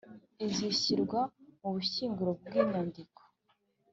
[0.45, 1.19] izishyirwa
[1.59, 3.21] mu bushyinguro bw inyandiko